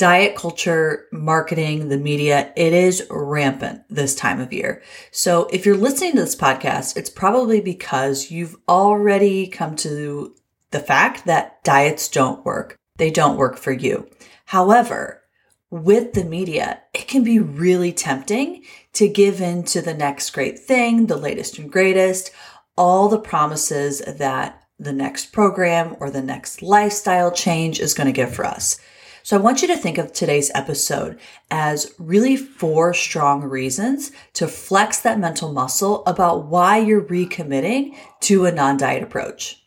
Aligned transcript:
diet 0.00 0.34
culture, 0.34 1.04
marketing, 1.12 1.90
the 1.90 1.98
media, 1.98 2.50
it 2.56 2.72
is 2.72 3.06
rampant 3.10 3.82
this 3.90 4.14
time 4.14 4.40
of 4.40 4.50
year. 4.50 4.82
So 5.10 5.46
if 5.52 5.66
you're 5.66 5.76
listening 5.76 6.12
to 6.12 6.20
this 6.20 6.34
podcast, 6.34 6.96
it's 6.96 7.10
probably 7.10 7.60
because 7.60 8.30
you've 8.30 8.56
already 8.66 9.46
come 9.46 9.76
to 9.76 10.34
the 10.70 10.80
fact 10.80 11.26
that 11.26 11.62
diets 11.64 12.08
don't 12.08 12.42
work. 12.46 12.78
They 12.96 13.10
don't 13.10 13.36
work 13.36 13.58
for 13.58 13.72
you. 13.72 14.08
However, 14.46 15.22
with 15.68 16.14
the 16.14 16.24
media, 16.24 16.80
it 16.94 17.06
can 17.06 17.22
be 17.22 17.38
really 17.38 17.92
tempting 17.92 18.64
to 18.94 19.06
give 19.06 19.42
in 19.42 19.64
to 19.64 19.82
the 19.82 19.92
next 19.92 20.30
great 20.30 20.58
thing, 20.58 21.08
the 21.08 21.18
latest 21.18 21.58
and 21.58 21.70
greatest, 21.70 22.30
all 22.74 23.10
the 23.10 23.20
promises 23.20 24.00
that 24.00 24.62
the 24.78 24.94
next 24.94 25.26
program 25.26 25.94
or 26.00 26.10
the 26.10 26.22
next 26.22 26.62
lifestyle 26.62 27.30
change 27.30 27.80
is 27.80 27.92
going 27.92 28.06
to 28.06 28.12
give 28.12 28.34
for 28.34 28.46
us. 28.46 28.80
So 29.22 29.36
I 29.36 29.40
want 29.40 29.60
you 29.60 29.68
to 29.68 29.76
think 29.76 29.98
of 29.98 30.12
today's 30.12 30.50
episode 30.54 31.20
as 31.50 31.94
really 31.98 32.36
four 32.36 32.94
strong 32.94 33.42
reasons 33.42 34.12
to 34.34 34.48
flex 34.48 35.00
that 35.00 35.18
mental 35.18 35.52
muscle 35.52 36.02
about 36.06 36.46
why 36.46 36.78
you're 36.78 37.02
recommitting 37.02 37.94
to 38.20 38.46
a 38.46 38.52
non 38.52 38.78
diet 38.78 39.02
approach. 39.02 39.62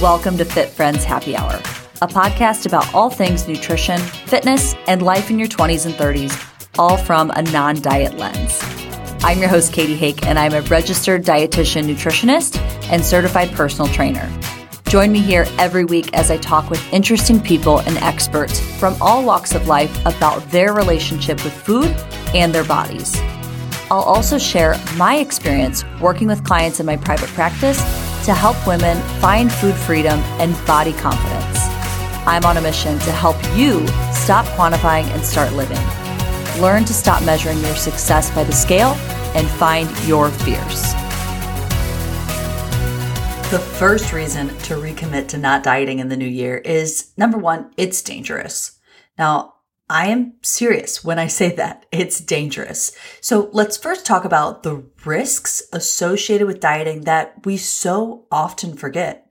Welcome 0.00 0.38
to 0.38 0.46
Fit 0.46 0.70
Friends 0.70 1.04
Happy 1.04 1.36
Hour, 1.36 1.56
a 2.00 2.08
podcast 2.08 2.64
about 2.64 2.94
all 2.94 3.10
things 3.10 3.46
nutrition, 3.46 4.00
fitness, 4.00 4.74
and 4.86 5.02
life 5.02 5.28
in 5.28 5.38
your 5.38 5.48
20s 5.48 5.84
and 5.84 5.94
30s, 5.94 6.78
all 6.78 6.96
from 6.96 7.30
a 7.32 7.42
non 7.42 7.82
diet 7.82 8.16
lens. 8.16 8.79
I'm 9.22 9.38
your 9.38 9.48
host, 9.48 9.74
Katie 9.74 9.96
Hake, 9.96 10.26
and 10.26 10.38
I'm 10.38 10.54
a 10.54 10.62
registered 10.62 11.24
dietitian 11.24 11.84
nutritionist 11.84 12.56
and 12.90 13.04
certified 13.04 13.50
personal 13.52 13.92
trainer. 13.92 14.26
Join 14.88 15.12
me 15.12 15.20
here 15.20 15.44
every 15.58 15.84
week 15.84 16.14
as 16.14 16.30
I 16.30 16.38
talk 16.38 16.70
with 16.70 16.82
interesting 16.90 17.38
people 17.38 17.80
and 17.80 17.98
experts 17.98 18.58
from 18.78 18.96
all 19.00 19.22
walks 19.22 19.54
of 19.54 19.68
life 19.68 19.94
about 20.06 20.38
their 20.50 20.72
relationship 20.72 21.44
with 21.44 21.52
food 21.52 21.94
and 22.34 22.54
their 22.54 22.64
bodies. 22.64 23.14
I'll 23.90 24.00
also 24.00 24.38
share 24.38 24.80
my 24.96 25.16
experience 25.16 25.84
working 26.00 26.26
with 26.26 26.42
clients 26.42 26.80
in 26.80 26.86
my 26.86 26.96
private 26.96 27.28
practice 27.30 27.76
to 28.24 28.32
help 28.32 28.56
women 28.66 28.96
find 29.20 29.52
food 29.52 29.74
freedom 29.74 30.18
and 30.40 30.54
body 30.66 30.94
confidence. 30.94 31.58
I'm 32.26 32.44
on 32.44 32.56
a 32.56 32.62
mission 32.62 32.98
to 33.00 33.12
help 33.12 33.36
you 33.54 33.86
stop 34.14 34.46
quantifying 34.56 35.04
and 35.14 35.22
start 35.22 35.52
living. 35.52 35.78
Learn 36.58 36.84
to 36.84 36.92
stop 36.92 37.22
measuring 37.22 37.60
your 37.60 37.76
success 37.76 38.30
by 38.30 38.44
the 38.44 38.52
scale 38.52 38.94
and 39.34 39.48
find 39.48 39.88
your 40.06 40.30
fears. 40.30 40.92
The 43.50 43.58
first 43.58 44.12
reason 44.12 44.48
to 44.48 44.74
recommit 44.74 45.28
to 45.28 45.38
not 45.38 45.62
dieting 45.62 45.98
in 45.98 46.08
the 46.08 46.16
new 46.16 46.26
year 46.26 46.58
is 46.58 47.12
number 47.16 47.38
one, 47.38 47.72
it's 47.76 48.02
dangerous. 48.02 48.78
Now, 49.18 49.54
I 49.88 50.06
am 50.06 50.34
serious 50.42 51.02
when 51.02 51.18
I 51.18 51.26
say 51.26 51.54
that. 51.56 51.84
It's 51.90 52.20
dangerous. 52.20 52.92
So 53.20 53.50
let's 53.52 53.76
first 53.76 54.06
talk 54.06 54.24
about 54.24 54.62
the 54.62 54.84
risks 55.04 55.62
associated 55.72 56.46
with 56.46 56.60
dieting 56.60 57.00
that 57.02 57.44
we 57.44 57.56
so 57.56 58.26
often 58.30 58.76
forget. 58.76 59.26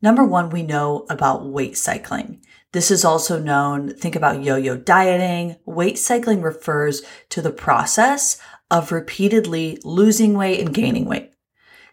Number 0.00 0.24
one, 0.24 0.48
we 0.48 0.62
know 0.62 1.04
about 1.10 1.44
weight 1.46 1.76
cycling. 1.76 2.40
This 2.74 2.90
is 2.90 3.04
also 3.04 3.38
known, 3.38 3.94
think 3.94 4.16
about 4.16 4.42
yo-yo 4.42 4.76
dieting. 4.76 5.54
Weight 5.64 5.96
cycling 5.96 6.42
refers 6.42 7.02
to 7.28 7.40
the 7.40 7.52
process 7.52 8.36
of 8.68 8.90
repeatedly 8.90 9.78
losing 9.84 10.34
weight 10.34 10.58
and 10.58 10.74
gaining 10.74 11.04
weight. 11.04 11.30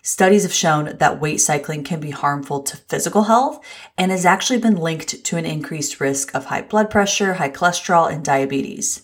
Studies 0.01 0.41
have 0.41 0.51
shown 0.51 0.97
that 0.97 1.21
weight 1.21 1.37
cycling 1.37 1.83
can 1.83 1.99
be 1.99 2.09
harmful 2.09 2.63
to 2.63 2.77
physical 2.77 3.25
health 3.25 3.63
and 3.95 4.09
has 4.09 4.25
actually 4.25 4.57
been 4.57 4.75
linked 4.75 5.23
to 5.23 5.37
an 5.37 5.45
increased 5.45 5.99
risk 5.99 6.33
of 6.33 6.45
high 6.45 6.63
blood 6.63 6.89
pressure, 6.89 7.35
high 7.35 7.51
cholesterol, 7.51 8.11
and 8.11 8.25
diabetes. 8.25 9.03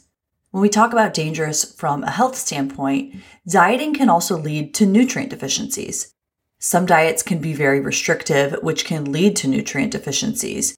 When 0.49 0.63
we 0.63 0.69
talk 0.69 0.93
about 0.93 1.13
dangerous 1.13 1.63
from 1.63 2.03
a 2.03 2.09
health 2.09 2.35
standpoint, 2.35 3.17
dieting 3.47 3.93
can 3.93 4.09
also 4.09 4.35
lead 4.35 4.73
to 4.73 4.87
nutrient 4.87 5.29
deficiencies. 5.29 6.11
Some 6.57 6.87
diets 6.87 7.21
can 7.21 7.37
be 7.37 7.53
very 7.53 7.79
restrictive, 7.79 8.57
which 8.63 8.83
can 8.83 9.11
lead 9.11 9.35
to 9.35 9.47
nutrient 9.47 9.91
deficiencies. 9.91 10.75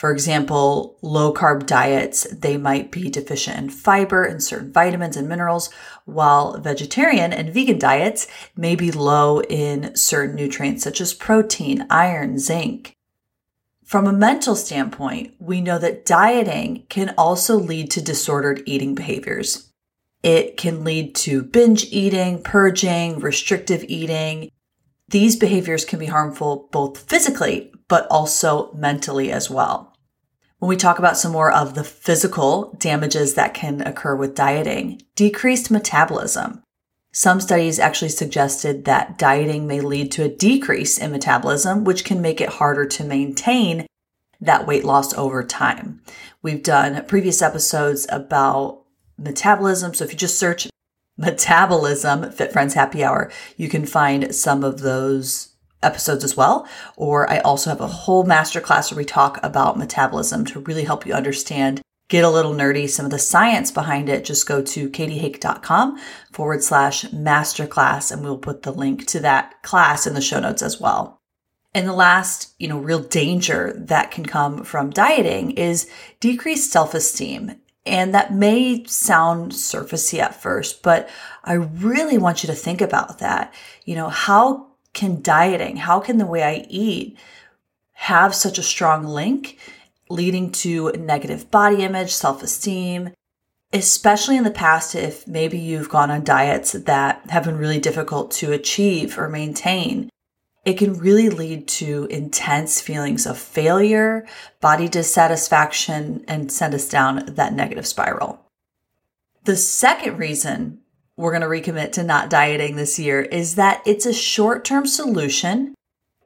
For 0.00 0.10
example, 0.10 0.96
low 1.02 1.30
carb 1.34 1.66
diets, 1.66 2.26
they 2.32 2.56
might 2.56 2.90
be 2.90 3.10
deficient 3.10 3.58
in 3.58 3.68
fiber 3.68 4.24
and 4.24 4.42
certain 4.42 4.72
vitamins 4.72 5.14
and 5.14 5.28
minerals, 5.28 5.68
while 6.06 6.58
vegetarian 6.58 7.34
and 7.34 7.52
vegan 7.52 7.78
diets 7.78 8.26
may 8.56 8.76
be 8.76 8.90
low 8.90 9.42
in 9.42 9.94
certain 9.94 10.36
nutrients 10.36 10.82
such 10.82 11.02
as 11.02 11.12
protein, 11.12 11.86
iron, 11.90 12.38
zinc. 12.38 12.96
From 13.84 14.06
a 14.06 14.12
mental 14.14 14.56
standpoint, 14.56 15.34
we 15.38 15.60
know 15.60 15.78
that 15.78 16.06
dieting 16.06 16.86
can 16.88 17.12
also 17.18 17.58
lead 17.58 17.90
to 17.90 18.00
disordered 18.00 18.62
eating 18.64 18.94
behaviors. 18.94 19.70
It 20.22 20.56
can 20.56 20.82
lead 20.82 21.14
to 21.16 21.42
binge 21.42 21.84
eating, 21.92 22.42
purging, 22.42 23.18
restrictive 23.18 23.84
eating. 23.86 24.50
These 25.10 25.36
behaviors 25.36 25.84
can 25.84 25.98
be 25.98 26.06
harmful 26.06 26.70
both 26.72 26.96
physically, 26.96 27.70
but 27.86 28.06
also 28.10 28.72
mentally 28.72 29.30
as 29.30 29.50
well. 29.50 29.89
When 30.60 30.68
we 30.68 30.76
talk 30.76 30.98
about 30.98 31.16
some 31.16 31.32
more 31.32 31.50
of 31.50 31.74
the 31.74 31.82
physical 31.82 32.76
damages 32.78 33.32
that 33.32 33.54
can 33.54 33.80
occur 33.80 34.14
with 34.14 34.34
dieting, 34.34 35.00
decreased 35.14 35.70
metabolism. 35.70 36.62
Some 37.12 37.40
studies 37.40 37.78
actually 37.78 38.10
suggested 38.10 38.84
that 38.84 39.16
dieting 39.16 39.66
may 39.66 39.80
lead 39.80 40.12
to 40.12 40.22
a 40.22 40.28
decrease 40.28 40.98
in 40.98 41.12
metabolism, 41.12 41.84
which 41.84 42.04
can 42.04 42.20
make 42.20 42.42
it 42.42 42.50
harder 42.50 42.84
to 42.84 43.04
maintain 43.04 43.86
that 44.38 44.66
weight 44.66 44.84
loss 44.84 45.14
over 45.14 45.42
time. 45.42 46.02
We've 46.42 46.62
done 46.62 47.06
previous 47.06 47.40
episodes 47.40 48.06
about 48.10 48.82
metabolism. 49.16 49.94
So 49.94 50.04
if 50.04 50.12
you 50.12 50.18
just 50.18 50.38
search 50.38 50.68
metabolism, 51.16 52.30
Fit 52.32 52.52
Friends 52.52 52.74
Happy 52.74 53.02
Hour, 53.02 53.32
you 53.56 53.70
can 53.70 53.86
find 53.86 54.34
some 54.34 54.62
of 54.62 54.80
those 54.80 55.49
episodes 55.82 56.24
as 56.24 56.36
well. 56.36 56.68
Or 56.96 57.30
I 57.30 57.38
also 57.38 57.70
have 57.70 57.80
a 57.80 57.86
whole 57.86 58.24
masterclass 58.24 58.90
where 58.90 58.98
we 58.98 59.04
talk 59.04 59.38
about 59.42 59.78
metabolism 59.78 60.44
to 60.46 60.60
really 60.60 60.84
help 60.84 61.06
you 61.06 61.14
understand, 61.14 61.80
get 62.08 62.24
a 62.24 62.30
little 62.30 62.54
nerdy, 62.54 62.88
some 62.88 63.04
of 63.04 63.10
the 63.10 63.18
science 63.18 63.70
behind 63.70 64.08
it. 64.08 64.24
Just 64.24 64.46
go 64.46 64.62
to 64.62 64.90
katiehake.com 64.90 65.98
forward 66.32 66.62
slash 66.62 67.04
masterclass 67.06 68.12
and 68.12 68.22
we'll 68.22 68.38
put 68.38 68.62
the 68.62 68.72
link 68.72 69.06
to 69.06 69.20
that 69.20 69.62
class 69.62 70.06
in 70.06 70.14
the 70.14 70.20
show 70.20 70.40
notes 70.40 70.62
as 70.62 70.80
well. 70.80 71.20
And 71.72 71.86
the 71.86 71.92
last, 71.92 72.52
you 72.58 72.66
know, 72.66 72.78
real 72.78 73.00
danger 73.00 73.72
that 73.76 74.10
can 74.10 74.26
come 74.26 74.64
from 74.64 74.90
dieting 74.90 75.52
is 75.52 75.88
decreased 76.18 76.72
self-esteem. 76.72 77.60
And 77.86 78.12
that 78.12 78.34
may 78.34 78.84
sound 78.84 79.52
surfacey 79.52 80.18
at 80.18 80.40
first, 80.40 80.82
but 80.82 81.08
I 81.44 81.54
really 81.54 82.18
want 82.18 82.42
you 82.42 82.48
to 82.48 82.54
think 82.54 82.80
about 82.80 83.20
that. 83.20 83.54
You 83.84 83.94
know, 83.94 84.08
how 84.08 84.69
can 84.92 85.22
dieting, 85.22 85.76
how 85.76 86.00
can 86.00 86.18
the 86.18 86.26
way 86.26 86.42
I 86.42 86.66
eat 86.68 87.16
have 87.92 88.34
such 88.34 88.58
a 88.58 88.62
strong 88.62 89.04
link 89.04 89.58
leading 90.08 90.50
to 90.50 90.90
negative 90.92 91.50
body 91.50 91.82
image, 91.82 92.12
self 92.12 92.42
esteem, 92.42 93.10
especially 93.72 94.36
in 94.36 94.44
the 94.44 94.50
past 94.50 94.94
if 94.94 95.26
maybe 95.26 95.58
you've 95.58 95.88
gone 95.88 96.10
on 96.10 96.24
diets 96.24 96.72
that 96.72 97.22
have 97.30 97.44
been 97.44 97.56
really 97.56 97.78
difficult 97.78 98.30
to 98.32 98.52
achieve 98.52 99.18
or 99.18 99.28
maintain. 99.28 100.10
It 100.64 100.76
can 100.76 100.98
really 100.98 101.30
lead 101.30 101.68
to 101.68 102.06
intense 102.10 102.80
feelings 102.80 103.24
of 103.24 103.38
failure, 103.38 104.26
body 104.60 104.88
dissatisfaction, 104.88 106.24
and 106.28 106.52
send 106.52 106.74
us 106.74 106.88
down 106.88 107.24
that 107.26 107.54
negative 107.54 107.86
spiral. 107.86 108.44
The 109.44 109.56
second 109.56 110.18
reason 110.18 110.80
we're 111.20 111.38
going 111.38 111.42
to 111.42 111.72
recommit 111.72 111.92
to 111.92 112.02
not 112.02 112.30
dieting 112.30 112.76
this 112.76 112.98
year 112.98 113.20
is 113.20 113.56
that 113.56 113.82
it's 113.84 114.06
a 114.06 114.12
short 114.12 114.64
term 114.64 114.86
solution 114.86 115.74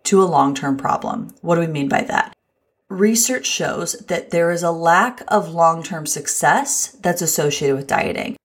to 0.05 0.22
a 0.22 0.25
long 0.25 0.55
term 0.55 0.77
problem. 0.77 1.35
What 1.41 1.56
do 1.56 1.62
we 1.62 1.67
mean 1.67 1.88
by 1.88 2.02
that? 2.02 2.32
Research 2.88 3.44
shows 3.44 3.94
that 4.06 4.31
there 4.31 4.52
is 4.52 4.62
a 4.62 4.70
lack 4.70 5.23
of 5.29 5.52
long 5.52 5.82
term 5.82 6.06
success 6.06 6.96
that's 7.02 7.23
associated 7.23 7.76
with 7.76 7.88
dieting. 7.88 8.37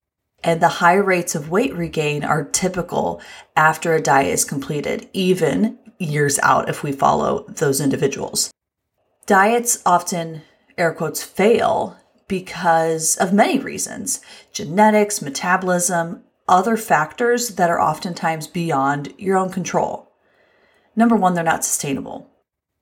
And 0.44 0.60
the 0.60 0.80
high 0.80 0.96
rates 0.96 1.36
of 1.36 1.52
weight 1.52 1.76
regain 1.76 2.24
are 2.24 2.46
typical 2.46 3.22
after 3.56 3.94
a 3.94 4.02
diet 4.02 4.34
is 4.34 4.46
completed, 4.46 5.08
even 5.14 5.78
years 6.00 6.40
out 6.40 6.70
if 6.70 6.82
we 6.82 6.94
follow 6.94 7.46
those 7.48 7.82
individuals. 7.82 8.50
Diets 9.28 9.84
often, 9.86 10.42
air 10.78 10.94
quotes, 10.94 11.22
fail 11.22 11.98
because 12.28 13.18
of 13.18 13.34
many 13.34 13.60
reasons 13.60 14.22
genetics, 14.52 15.22
metabolism, 15.22 16.24
other 16.50 16.76
factors 16.78 17.56
that 17.56 17.70
are 17.70 17.80
oftentimes 17.80 18.48
beyond 18.48 19.14
your 19.18 19.38
own 19.38 19.50
control. 19.50 20.12
Number 20.96 21.16
one, 21.16 21.34
they're 21.34 21.44
not 21.44 21.64
sustainable. 21.64 22.30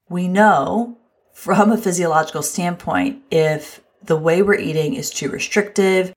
We 0.09 0.27
know 0.27 0.97
from 1.33 1.71
a 1.71 1.77
physiological 1.77 2.41
standpoint 2.41 3.21
if 3.29 3.81
the 4.01 4.15
way 4.15 4.41
we're 4.41 4.55
eating 4.55 4.95
is 4.95 5.11
too 5.11 5.29
restrictive, 5.29 6.13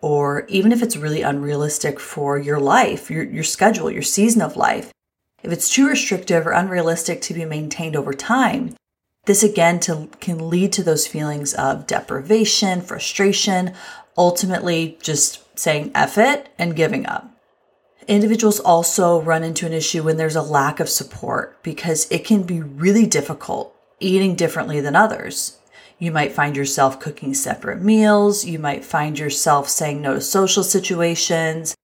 or 0.00 0.46
even 0.48 0.72
if 0.72 0.82
it's 0.82 0.96
really 0.96 1.22
unrealistic 1.22 2.00
for 2.00 2.38
your 2.38 2.58
life, 2.58 3.10
your, 3.10 3.24
your 3.24 3.44
schedule, 3.44 3.90
your 3.90 4.02
season 4.02 4.42
of 4.42 4.56
life, 4.56 4.92
If 5.44 5.52
it's 5.52 5.68
too 5.68 5.86
restrictive 5.86 6.46
or 6.46 6.52
unrealistic 6.52 7.20
to 7.22 7.34
be 7.34 7.44
maintained 7.44 7.96
over 7.96 8.14
time, 8.14 8.74
this 9.26 9.42
again 9.42 9.78
to, 9.80 10.08
can 10.18 10.48
lead 10.48 10.72
to 10.72 10.82
those 10.82 11.06
feelings 11.06 11.52
of 11.52 11.86
deprivation, 11.86 12.80
frustration, 12.80 13.74
ultimately 14.16 14.98
just 15.02 15.43
saying 15.54 15.90
F 15.94 16.18
it 16.18 16.48
and 16.58 16.76
giving 16.76 17.06
up. 17.06 17.30
Individuals 18.06 18.60
also 18.60 19.20
run 19.20 19.42
into 19.42 19.66
an 19.66 19.72
issue 19.72 20.02
when 20.02 20.16
there's 20.16 20.36
a 20.36 20.42
lack 20.42 20.78
of 20.78 20.88
support 20.88 21.62
because 21.62 22.06
it 22.10 22.24
can 22.24 22.42
be 22.42 22.60
really 22.60 23.06
difficult 23.06 23.74
eating 23.98 24.34
differently 24.34 24.80
than 24.80 24.94
others. 24.94 25.58
You 25.98 26.10
might 26.10 26.32
find 26.32 26.56
yourself 26.56 27.00
cooking 27.00 27.32
separate 27.32 27.80
meals. 27.80 28.44
You 28.44 28.58
might 28.58 28.84
find 28.84 29.18
yourself 29.18 29.68
saying 29.68 30.02
no 30.02 30.14
to 30.14 30.20
social 30.20 30.62
situations. 30.62 31.74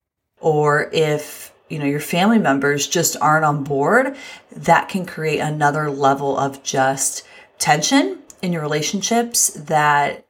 Or 0.40 0.90
if, 0.92 1.52
you 1.68 1.78
know, 1.78 1.86
your 1.86 2.00
family 2.00 2.38
members 2.38 2.86
just 2.86 3.16
aren't 3.20 3.44
on 3.44 3.64
board, 3.64 4.16
that 4.52 4.88
can 4.88 5.06
create 5.06 5.38
another 5.38 5.90
level 5.90 6.36
of 6.36 6.62
just 6.62 7.24
tension 7.58 8.18
in 8.42 8.52
your 8.52 8.62
relationships 8.62 9.48
that 9.50 10.26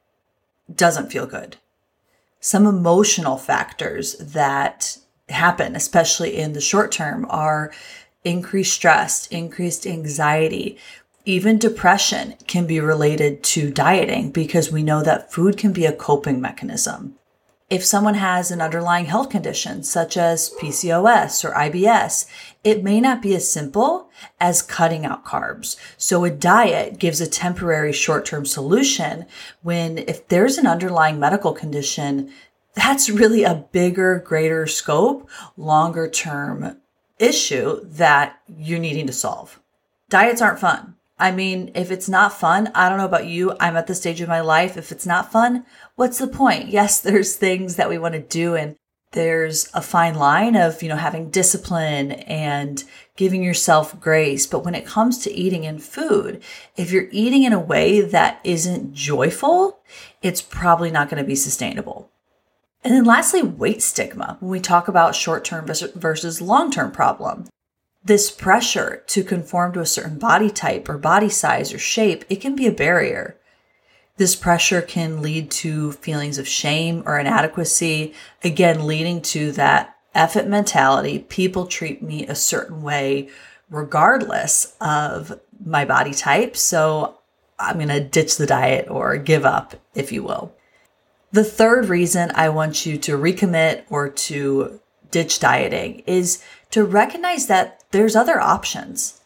doesn't 0.72 1.10
feel 1.10 1.26
good. 1.26 1.56
Some 2.40 2.66
emotional 2.66 3.36
factors 3.36 4.14
that 4.14 4.96
happen, 5.28 5.76
especially 5.76 6.36
in 6.36 6.54
the 6.54 6.60
short 6.60 6.90
term, 6.90 7.26
are 7.28 7.70
increased 8.24 8.72
stress, 8.72 9.26
increased 9.28 9.86
anxiety, 9.86 10.78
even 11.24 11.58
depression 11.58 12.34
can 12.46 12.66
be 12.66 12.80
related 12.80 13.42
to 13.42 13.70
dieting 13.70 14.30
because 14.30 14.72
we 14.72 14.82
know 14.82 15.02
that 15.02 15.32
food 15.32 15.58
can 15.58 15.72
be 15.72 15.84
a 15.84 15.92
coping 15.92 16.40
mechanism. 16.40 17.16
If 17.70 17.84
someone 17.84 18.14
has 18.14 18.50
an 18.50 18.60
underlying 18.60 19.04
health 19.04 19.30
condition 19.30 19.84
such 19.84 20.16
as 20.16 20.52
PCOS 20.60 21.44
or 21.44 21.52
IBS, 21.52 22.26
it 22.64 22.82
may 22.82 23.00
not 23.00 23.22
be 23.22 23.32
as 23.36 23.50
simple 23.50 24.10
as 24.40 24.60
cutting 24.60 25.06
out 25.06 25.24
carbs. 25.24 25.76
So 25.96 26.24
a 26.24 26.30
diet 26.30 26.98
gives 26.98 27.20
a 27.20 27.28
temporary 27.28 27.92
short-term 27.92 28.44
solution 28.44 29.24
when 29.62 29.98
if 29.98 30.26
there's 30.26 30.58
an 30.58 30.66
underlying 30.66 31.20
medical 31.20 31.52
condition, 31.52 32.32
that's 32.74 33.08
really 33.08 33.44
a 33.44 33.66
bigger, 33.70 34.18
greater 34.18 34.66
scope, 34.66 35.30
longer 35.56 36.10
term 36.10 36.76
issue 37.20 37.84
that 37.84 38.40
you're 38.48 38.80
needing 38.80 39.06
to 39.06 39.12
solve. 39.12 39.60
Diets 40.08 40.42
aren't 40.42 40.58
fun. 40.58 40.96
I 41.20 41.30
mean, 41.30 41.70
if 41.74 41.90
it's 41.90 42.08
not 42.08 42.32
fun, 42.32 42.72
I 42.74 42.88
don't 42.88 42.98
know 42.98 43.04
about 43.04 43.26
you. 43.26 43.54
I'm 43.60 43.76
at 43.76 43.86
the 43.86 43.94
stage 43.94 44.20
of 44.20 44.28
my 44.28 44.40
life. 44.40 44.76
If 44.76 44.90
it's 44.90 45.06
not 45.06 45.30
fun, 45.30 45.66
what's 45.94 46.18
the 46.18 46.26
point? 46.26 46.68
Yes, 46.80 47.00
there's 47.00 47.36
things 47.36 47.76
that 47.76 47.90
we 47.90 47.98
want 47.98 48.14
to 48.14 48.20
do 48.20 48.54
and 48.54 48.76
there's 49.12 49.68
a 49.74 49.82
fine 49.82 50.14
line 50.14 50.54
of, 50.56 50.82
you 50.82 50.88
know, 50.88 50.96
having 50.96 51.30
discipline 51.30 52.12
and 52.12 52.84
giving 53.16 53.42
yourself 53.42 53.98
grace. 54.00 54.46
But 54.46 54.64
when 54.64 54.74
it 54.74 54.86
comes 54.86 55.18
to 55.18 55.32
eating 55.32 55.66
and 55.66 55.82
food, 55.82 56.42
if 56.76 56.92
you're 56.92 57.08
eating 57.10 57.42
in 57.42 57.52
a 57.52 57.58
way 57.58 58.00
that 58.00 58.40
isn't 58.44 58.94
joyful, 58.94 59.80
it's 60.22 60.40
probably 60.40 60.90
not 60.90 61.10
going 61.10 61.22
to 61.22 61.26
be 61.26 61.34
sustainable. 61.34 62.10
And 62.82 62.94
then 62.94 63.04
lastly, 63.04 63.42
weight 63.42 63.82
stigma. 63.82 64.38
When 64.40 64.50
we 64.50 64.60
talk 64.60 64.88
about 64.88 65.16
short 65.16 65.44
term 65.44 65.66
versus 65.66 66.40
long 66.40 66.70
term 66.70 66.92
problem, 66.92 67.48
this 68.04 68.30
pressure 68.30 69.02
to 69.08 69.22
conform 69.22 69.72
to 69.72 69.80
a 69.80 69.86
certain 69.86 70.18
body 70.18 70.50
type 70.50 70.88
or 70.88 70.98
body 70.98 71.28
size 71.28 71.72
or 71.72 71.78
shape, 71.78 72.24
it 72.28 72.40
can 72.40 72.56
be 72.56 72.66
a 72.66 72.72
barrier. 72.72 73.36
This 74.16 74.36
pressure 74.36 74.82
can 74.82 75.22
lead 75.22 75.50
to 75.52 75.92
feelings 75.92 76.38
of 76.38 76.48
shame 76.48 77.02
or 77.06 77.18
inadequacy, 77.18 78.14
again, 78.44 78.86
leading 78.86 79.22
to 79.22 79.52
that 79.52 79.96
effort 80.14 80.46
mentality. 80.46 81.20
People 81.20 81.66
treat 81.66 82.02
me 82.02 82.26
a 82.26 82.34
certain 82.34 82.82
way 82.82 83.28
regardless 83.70 84.74
of 84.80 85.40
my 85.64 85.84
body 85.84 86.12
type. 86.12 86.56
So 86.56 87.18
I'm 87.58 87.76
going 87.76 87.88
to 87.88 88.00
ditch 88.00 88.36
the 88.36 88.46
diet 88.46 88.90
or 88.90 89.16
give 89.16 89.44
up, 89.44 89.74
if 89.94 90.10
you 90.10 90.22
will. 90.22 90.54
The 91.32 91.44
third 91.44 91.88
reason 91.88 92.32
I 92.34 92.48
want 92.48 92.84
you 92.84 92.98
to 92.98 93.16
recommit 93.16 93.84
or 93.88 94.08
to 94.08 94.80
ditch 95.10 95.38
dieting 95.38 96.02
is 96.06 96.42
to 96.70 96.84
recognize 96.84 97.46
that 97.46 97.84
there's 97.90 98.16
other 98.16 98.40
options. 98.40 99.20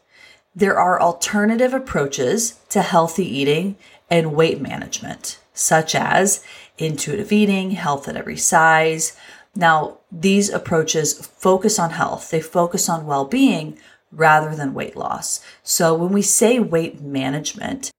There 0.55 0.79
are 0.79 1.01
alternative 1.01 1.75
approaches 1.75 2.61
to 2.71 2.83
healthy 2.83 3.27
eating 3.27 3.77
and 4.11 4.35
weight 4.35 4.61
management, 4.61 5.39
such 5.53 5.95
as 5.95 6.45
intuitive 6.79 7.33
eating, 7.33 7.73
health 7.73 8.09
at 8.09 8.17
every 8.17 8.37
size. 8.37 9.17
Now, 9.55 9.99
these 10.11 10.51
approaches 10.51 11.27
focus 11.27 11.79
on 11.79 11.91
health, 11.91 12.31
they 12.31 12.41
focus 12.41 12.89
on 12.89 13.07
well 13.07 13.25
being 13.25 13.79
rather 14.13 14.55
than 14.55 14.75
weight 14.75 14.97
loss. 14.97 15.41
So, 15.63 15.95
when 15.95 16.13
we 16.13 16.23
say 16.23 16.59
weight 16.59 17.01
management, 17.01 17.91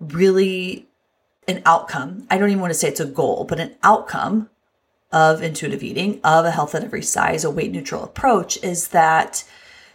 really 0.00 0.88
an 1.46 1.62
outcome, 1.64 2.26
I 2.30 2.38
don't 2.38 2.50
even 2.50 2.60
want 2.60 2.72
to 2.72 2.78
say 2.78 2.88
it's 2.88 3.00
a 3.00 3.06
goal, 3.06 3.44
but 3.44 3.60
an 3.60 3.76
outcome 3.82 4.50
of 5.12 5.42
intuitive 5.42 5.82
eating, 5.82 6.20
of 6.22 6.44
a 6.44 6.50
health 6.50 6.74
at 6.74 6.84
every 6.84 7.02
size, 7.02 7.44
a 7.44 7.50
weight 7.50 7.72
neutral 7.72 8.04
approach 8.04 8.62
is 8.62 8.88
that 8.88 9.44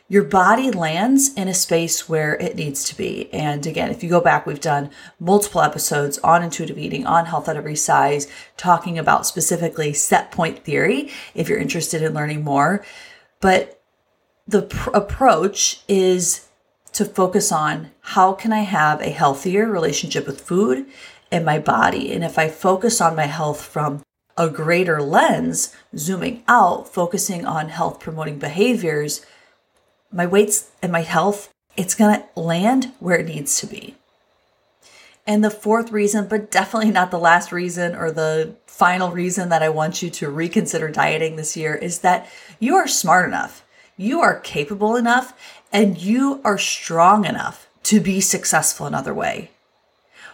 your 0.07 0.23
body 0.23 0.69
lands 0.69 1.33
in 1.33 1.47
a 1.47 1.53
space 1.53 2.07
where 2.07 2.35
it 2.35 2.55
needs 2.55 2.83
to 2.83 2.95
be. 2.95 3.33
And 3.33 3.65
again, 3.65 3.89
if 3.89 4.03
you 4.03 4.09
go 4.09 4.21
back, 4.21 4.45
we've 4.45 4.61
done 4.61 4.91
multiple 5.19 5.61
episodes 5.61 6.19
on 6.19 6.43
intuitive 6.43 6.77
eating, 6.77 7.07
on 7.07 7.25
health 7.25 7.49
at 7.49 7.57
every 7.57 7.75
size, 7.75 8.27
talking 8.55 8.99
about 8.99 9.25
specifically 9.25 9.93
set 9.93 10.31
point 10.31 10.63
theory 10.63 11.09
if 11.33 11.49
you're 11.49 11.57
interested 11.57 12.03
in 12.03 12.13
learning 12.13 12.43
more. 12.43 12.85
But 13.39 13.81
the 14.47 14.63
pr- 14.63 14.91
approach 14.91 15.81
is 15.87 16.47
to 16.93 17.03
focus 17.03 17.51
on 17.51 17.91
how 18.01 18.33
can 18.33 18.53
I 18.53 18.61
have 18.61 19.01
a 19.01 19.09
healthier 19.09 19.67
relationship 19.67 20.27
with 20.27 20.39
food 20.39 20.85
and 21.31 21.43
my 21.43 21.57
body? 21.57 22.13
And 22.13 22.23
if 22.23 22.37
I 22.37 22.47
focus 22.47 23.01
on 23.01 23.15
my 23.15 23.25
health 23.25 23.59
from 23.59 24.03
a 24.37 24.49
greater 24.49 25.01
lens, 25.01 25.75
zooming 25.97 26.43
out, 26.47 26.93
focusing 26.93 27.45
on 27.45 27.69
health 27.69 27.99
promoting 27.99 28.37
behaviors, 28.37 29.25
my 30.11 30.25
weights 30.25 30.71
and 30.81 30.91
my 30.91 31.01
health, 31.01 31.51
it's 31.77 31.95
going 31.95 32.19
to 32.19 32.39
land 32.39 32.93
where 32.99 33.19
it 33.19 33.27
needs 33.27 33.59
to 33.59 33.67
be. 33.67 33.95
And 35.27 35.43
the 35.43 35.49
fourth 35.49 35.91
reason, 35.91 36.27
but 36.27 36.51
definitely 36.51 36.91
not 36.91 37.11
the 37.11 37.17
last 37.17 37.51
reason 37.51 37.95
or 37.95 38.11
the 38.11 38.55
final 38.67 39.11
reason 39.11 39.49
that 39.49 39.63
I 39.63 39.69
want 39.69 40.01
you 40.01 40.09
to 40.11 40.29
reconsider 40.29 40.89
dieting 40.89 41.35
this 41.35 41.57
year 41.57 41.73
is 41.73 41.99
that 41.99 42.29
you 42.59 42.75
are 42.75 42.87
smart 42.87 43.27
enough, 43.27 43.65
you 43.97 44.21
are 44.21 44.39
capable 44.39 44.95
enough, 44.95 45.33
and 45.71 45.97
you 45.97 46.41
are 46.43 46.57
strong 46.57 47.25
enough 47.25 47.67
to 47.83 47.99
be 47.99 48.21
successful 48.21 48.85
another 48.85 49.13
way. 49.13 49.51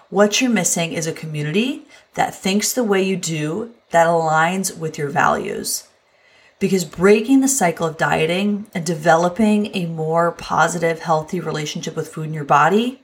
What 0.09 0.41
you're 0.41 0.49
missing 0.49 0.91
is 0.91 1.07
a 1.07 1.13
community 1.13 1.83
that 2.15 2.35
thinks 2.35 2.73
the 2.73 2.83
way 2.83 3.01
you 3.01 3.15
do, 3.15 3.73
that 3.91 4.07
aligns 4.07 4.77
with 4.77 4.97
your 4.97 5.09
values. 5.09 5.87
Because 6.59 6.85
breaking 6.85 7.41
the 7.41 7.47
cycle 7.47 7.87
of 7.87 7.97
dieting 7.97 8.67
and 8.73 8.85
developing 8.85 9.75
a 9.75 9.87
more 9.87 10.31
positive, 10.31 10.99
healthy 10.99 11.39
relationship 11.39 11.95
with 11.95 12.13
food 12.13 12.27
in 12.27 12.33
your 12.33 12.43
body, 12.43 13.01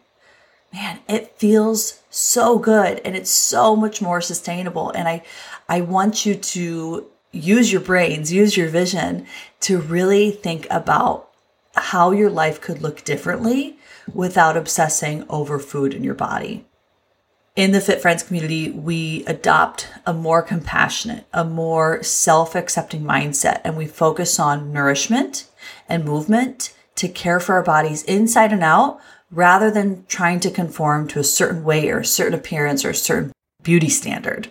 man, 0.72 1.00
it 1.08 1.36
feels 1.38 2.02
so 2.10 2.60
good 2.60 3.02
and 3.04 3.16
it's 3.16 3.32
so 3.32 3.76
much 3.76 4.02
more 4.02 4.22
sustainable. 4.22 4.92
And 4.92 5.08
I, 5.08 5.24
I 5.68 5.82
want 5.82 6.26
you 6.26 6.36
to 6.36 7.08
use 7.32 7.72
your 7.72 7.82
brains, 7.82 8.32
use 8.32 8.56
your 8.56 8.70
vision 8.70 9.26
to 9.62 9.80
really 9.80 10.30
think 10.30 10.68
about 10.70 11.30
how 11.76 12.12
your 12.12 12.30
life 12.30 12.62
could 12.62 12.82
look 12.82 13.04
differently 13.04 13.78
without 14.14 14.56
obsessing 14.56 15.26
over 15.30 15.58
food 15.58 15.94
in 15.94 16.04
your 16.04 16.16
body 16.16 16.67
in 17.58 17.72
the 17.72 17.82
Fit 17.82 18.00
Friends 18.00 18.22
community, 18.22 18.70
we 18.70 19.26
adopt 19.26 19.90
a 20.06 20.14
more 20.14 20.44
compassionate, 20.44 21.26
a 21.34 21.44
more 21.44 22.04
self 22.04 22.54
accepting 22.56 23.02
mindset, 23.02 23.62
and 23.64 23.76
we 23.76 23.88
focus 23.88 24.40
on 24.40 24.72
nourishment 24.72 25.50
and 25.90 26.06
movement 26.06 26.72
to 26.96 27.10
care 27.10 27.40
for 27.40 27.56
our 27.56 27.64
bodies 27.64 28.04
inside 28.04 28.54
and 28.54 28.64
out 28.64 29.00
rather 29.32 29.72
than 29.72 30.06
trying 30.08 30.40
to 30.40 30.52
conform 30.52 31.08
to 31.08 31.20
a 31.20 31.24
certain 31.24 31.64
way 31.64 31.90
or 31.90 32.00
a 32.00 32.06
certain 32.06 32.36
appearance 32.36 32.86
or 32.86 32.92
a 32.92 32.96
certain 32.96 33.32
beauty 33.64 33.90
standard. 33.90 34.50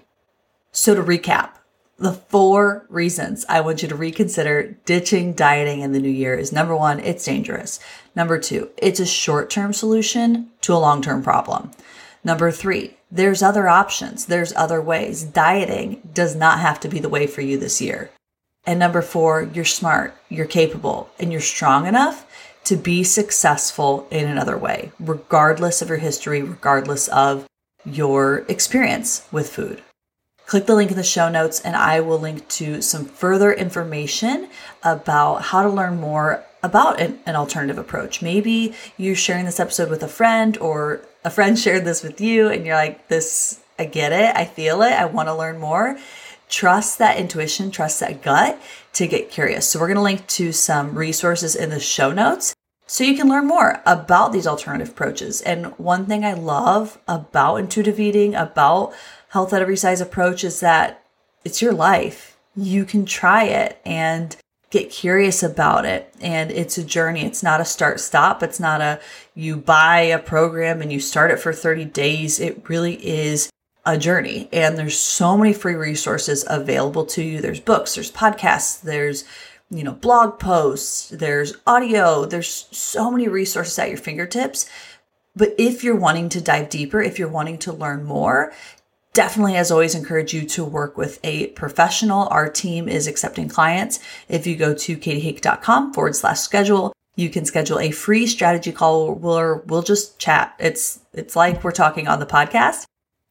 So, 0.72 0.96
to 0.96 1.02
recap, 1.02 1.50
the 1.98 2.12
four 2.12 2.86
reasons 2.88 3.46
I 3.48 3.60
want 3.60 3.82
you 3.82 3.88
to 3.88 3.94
reconsider 3.94 4.78
ditching 4.84 5.32
dieting 5.32 5.80
in 5.80 5.92
the 5.92 6.00
new 6.00 6.10
year 6.10 6.34
is 6.34 6.50
number 6.50 6.76
one, 6.76 6.98
it's 6.98 7.24
dangerous. 7.24 7.78
Number 8.16 8.40
two, 8.40 8.70
it's 8.76 8.98
a 8.98 9.06
short 9.06 9.48
term 9.48 9.72
solution 9.72 10.50
to 10.62 10.74
a 10.74 10.74
long 10.74 11.02
term 11.02 11.22
problem. 11.22 11.70
Number 12.26 12.50
three, 12.50 12.96
there's 13.08 13.40
other 13.40 13.68
options. 13.68 14.26
There's 14.26 14.52
other 14.56 14.82
ways. 14.82 15.22
Dieting 15.22 16.02
does 16.12 16.34
not 16.34 16.58
have 16.58 16.80
to 16.80 16.88
be 16.88 16.98
the 16.98 17.08
way 17.08 17.28
for 17.28 17.40
you 17.40 17.56
this 17.56 17.80
year. 17.80 18.10
And 18.64 18.80
number 18.80 19.00
four, 19.00 19.48
you're 19.54 19.64
smart, 19.64 20.12
you're 20.28 20.44
capable, 20.44 21.08
and 21.20 21.30
you're 21.30 21.40
strong 21.40 21.86
enough 21.86 22.26
to 22.64 22.74
be 22.74 23.04
successful 23.04 24.08
in 24.10 24.28
another 24.28 24.58
way, 24.58 24.90
regardless 24.98 25.80
of 25.80 25.88
your 25.88 25.98
history, 25.98 26.42
regardless 26.42 27.06
of 27.06 27.46
your 27.84 28.38
experience 28.48 29.24
with 29.30 29.48
food. 29.48 29.80
Click 30.46 30.66
the 30.66 30.74
link 30.74 30.90
in 30.90 30.96
the 30.96 31.04
show 31.04 31.28
notes, 31.28 31.60
and 31.60 31.76
I 31.76 32.00
will 32.00 32.18
link 32.18 32.48
to 32.48 32.82
some 32.82 33.04
further 33.04 33.52
information 33.52 34.48
about 34.82 35.42
how 35.42 35.62
to 35.62 35.68
learn 35.68 36.00
more 36.00 36.44
about 36.64 37.00
an, 37.00 37.20
an, 37.24 37.36
alternative 37.36 37.78
approach. 37.78 38.20
Maybe 38.20 38.74
you're 38.96 39.14
sharing 39.14 39.44
this 39.44 39.60
episode 39.60 39.88
with 39.88 40.02
a 40.02 40.08
friend 40.08 40.58
or 40.58 41.00
a 41.26 41.30
friend 41.30 41.58
shared 41.58 41.84
this 41.84 42.04
with 42.04 42.20
you 42.20 42.48
and 42.48 42.64
you're 42.64 42.76
like, 42.76 43.08
this, 43.08 43.60
I 43.80 43.84
get 43.84 44.12
it. 44.12 44.36
I 44.36 44.44
feel 44.44 44.80
it. 44.82 44.92
I 44.92 45.06
want 45.06 45.28
to 45.28 45.34
learn 45.34 45.58
more. 45.58 45.98
Trust 46.48 46.98
that 46.98 47.18
intuition, 47.18 47.72
trust 47.72 47.98
that 47.98 48.22
gut 48.22 48.62
to 48.92 49.08
get 49.08 49.28
curious. 49.28 49.68
So 49.68 49.80
we're 49.80 49.88
going 49.88 49.96
to 49.96 50.02
link 50.02 50.24
to 50.28 50.52
some 50.52 50.96
resources 50.96 51.56
in 51.56 51.70
the 51.70 51.80
show 51.80 52.12
notes 52.12 52.54
so 52.86 53.02
you 53.02 53.16
can 53.16 53.28
learn 53.28 53.48
more 53.48 53.82
about 53.84 54.30
these 54.30 54.46
alternative 54.46 54.90
approaches. 54.90 55.40
And 55.40 55.76
one 55.78 56.06
thing 56.06 56.24
I 56.24 56.34
love 56.34 56.96
about 57.08 57.56
intuitive 57.56 57.98
eating, 57.98 58.36
about 58.36 58.94
health 59.30 59.52
at 59.52 59.60
every 59.60 59.76
size 59.76 60.00
approach 60.00 60.44
is 60.44 60.60
that 60.60 61.02
it's 61.44 61.60
your 61.60 61.72
life. 61.72 62.38
You 62.54 62.84
can 62.84 63.04
try 63.04 63.46
it 63.46 63.80
and 63.84 64.36
get 64.70 64.90
curious 64.90 65.42
about 65.42 65.84
it. 65.84 66.12
And 66.20 66.50
it's 66.50 66.78
a 66.78 66.84
journey. 66.84 67.24
It's 67.24 67.42
not 67.42 67.60
a 67.60 67.64
start 67.64 68.00
stop. 68.00 68.42
It's 68.42 68.60
not 68.60 68.80
a 68.80 69.00
you 69.34 69.56
buy 69.56 70.00
a 70.00 70.18
program 70.18 70.82
and 70.82 70.92
you 70.92 71.00
start 71.00 71.30
it 71.30 71.40
for 71.40 71.52
30 71.52 71.84
days. 71.86 72.40
It 72.40 72.68
really 72.68 72.94
is 73.06 73.50
a 73.84 73.96
journey. 73.96 74.48
And 74.52 74.76
there's 74.76 74.98
so 74.98 75.36
many 75.36 75.52
free 75.52 75.74
resources 75.74 76.44
available 76.48 77.06
to 77.06 77.22
you. 77.22 77.40
There's 77.40 77.60
books, 77.60 77.94
there's 77.94 78.10
podcasts, 78.10 78.80
there's 78.80 79.24
you 79.70 79.82
know, 79.82 79.92
blog 79.92 80.38
posts, 80.38 81.08
there's 81.08 81.56
audio, 81.66 82.24
there's 82.24 82.68
so 82.70 83.10
many 83.10 83.26
resources 83.28 83.78
at 83.78 83.88
your 83.88 83.98
fingertips. 83.98 84.68
But 85.34 85.54
if 85.58 85.84
you're 85.84 85.96
wanting 85.96 86.28
to 86.30 86.40
dive 86.40 86.70
deeper, 86.70 87.02
if 87.02 87.18
you're 87.18 87.28
wanting 87.28 87.58
to 87.58 87.72
learn 87.72 88.04
more, 88.04 88.52
definitely, 89.16 89.56
as 89.56 89.70
always, 89.70 89.94
encourage 89.94 90.34
you 90.34 90.46
to 90.46 90.64
work 90.64 90.98
with 90.98 91.18
a 91.24 91.48
professional. 91.48 92.28
Our 92.28 92.50
team 92.50 92.86
is 92.88 93.06
accepting 93.06 93.48
clients. 93.48 93.98
If 94.28 94.46
you 94.46 94.56
go 94.56 94.74
to 94.74 94.96
katiehake.com 94.96 95.94
forward 95.94 96.14
slash 96.14 96.40
schedule, 96.40 96.92
you 97.16 97.30
can 97.30 97.46
schedule 97.46 97.80
a 97.80 97.90
free 97.90 98.26
strategy 98.26 98.72
call 98.72 99.14
where 99.14 99.56
we'll 99.56 99.82
just 99.82 100.18
chat. 100.18 100.54
It's, 100.58 101.00
it's 101.14 101.34
like 101.34 101.64
we're 101.64 101.72
talking 101.72 102.06
on 102.06 102.20
the 102.20 102.26
podcast 102.26 102.84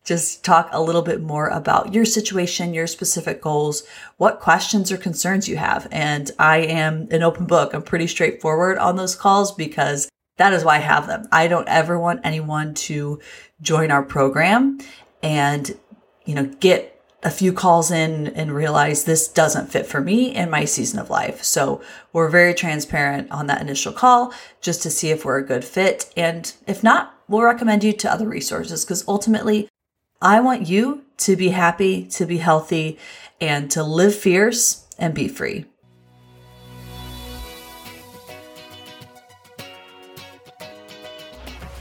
just 0.05 0.45
talk 0.45 0.69
a 0.71 0.81
little 0.81 1.01
bit 1.01 1.19
more 1.19 1.47
about 1.47 1.91
your 1.91 2.05
situation, 2.05 2.75
your 2.75 2.85
specific 2.85 3.41
goals, 3.41 3.83
what 4.17 4.39
questions 4.39 4.91
or 4.91 4.97
concerns 4.97 5.49
you 5.49 5.57
have. 5.57 5.87
And 5.91 6.29
I 6.37 6.57
am 6.57 7.07
an 7.09 7.23
open 7.23 7.45
book. 7.45 7.73
I'm 7.73 7.81
pretty 7.81 8.05
straightforward 8.05 8.77
on 8.77 8.97
those 8.97 9.15
calls 9.15 9.51
because 9.51 10.07
that 10.37 10.53
is 10.53 10.63
why 10.63 10.75
I 10.75 10.79
have 10.79 11.07
them. 11.07 11.27
I 11.31 11.47
don't 11.47 11.67
ever 11.67 11.99
want 11.99 12.21
anyone 12.23 12.75
to 12.75 13.19
join 13.61 13.89
our 13.89 14.03
program 14.03 14.77
and, 15.25 15.75
you 16.23 16.35
know, 16.35 16.45
get 16.59 16.91
a 17.23 17.31
few 17.31 17.51
calls 17.51 17.89
in 17.89 18.27
and 18.27 18.53
realize 18.53 19.03
this 19.03 19.27
doesn't 19.27 19.71
fit 19.71 19.87
for 19.87 19.99
me 19.99 20.35
in 20.35 20.51
my 20.51 20.63
season 20.63 20.99
of 20.99 21.09
life. 21.09 21.43
So 21.43 21.81
we're 22.13 22.29
very 22.29 22.53
transparent 22.53 23.31
on 23.31 23.47
that 23.47 23.61
initial 23.61 23.91
call 23.91 24.31
just 24.61 24.83
to 24.83 24.91
see 24.91 25.09
if 25.09 25.25
we're 25.25 25.39
a 25.39 25.45
good 25.45 25.65
fit. 25.65 26.13
And 26.15 26.53
if 26.67 26.83
not, 26.83 27.17
we'll 27.27 27.41
recommend 27.41 27.83
you 27.83 27.93
to 27.93 28.11
other 28.11 28.27
resources 28.27 28.85
because 28.85 29.03
ultimately 29.07 29.67
I 30.21 30.39
want 30.39 30.67
you 30.67 31.03
to 31.17 31.35
be 31.35 31.49
happy, 31.49 32.05
to 32.09 32.27
be 32.27 32.37
healthy, 32.37 32.99
and 33.41 33.71
to 33.71 33.83
live 33.83 34.13
fierce 34.13 34.85
and 34.99 35.15
be 35.15 35.27
free. 35.27 35.65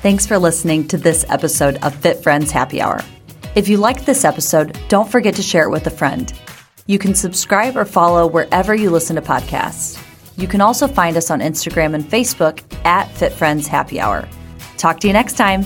Thanks 0.00 0.26
for 0.26 0.38
listening 0.38 0.88
to 0.88 0.96
this 0.96 1.26
episode 1.28 1.76
of 1.82 1.94
Fit 1.94 2.22
Friends 2.22 2.50
Happy 2.50 2.80
Hour. 2.80 3.00
If 3.54 3.68
you 3.68 3.76
liked 3.76 4.04
this 4.04 4.24
episode, 4.24 4.76
don't 4.88 5.08
forget 5.08 5.36
to 5.36 5.42
share 5.42 5.62
it 5.62 5.70
with 5.70 5.86
a 5.86 5.90
friend. 5.90 6.32
You 6.86 6.98
can 6.98 7.14
subscribe 7.14 7.76
or 7.76 7.84
follow 7.84 8.26
wherever 8.26 8.74
you 8.74 8.90
listen 8.90 9.14
to 9.14 9.22
podcasts. 9.22 9.96
You 10.36 10.48
can 10.48 10.60
also 10.60 10.88
find 10.88 11.16
us 11.16 11.30
on 11.30 11.38
Instagram 11.38 11.94
and 11.94 12.04
Facebook 12.04 12.62
at 12.84 13.08
Fit 13.12 13.32
Friends 13.32 13.68
Happy 13.68 14.00
Hour. 14.00 14.28
Talk 14.76 14.98
to 15.00 15.06
you 15.06 15.12
next 15.12 15.34
time. 15.34 15.64